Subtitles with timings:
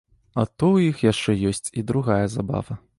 [0.35, 2.85] А то ў іх яшчэ ёсць і другая забава.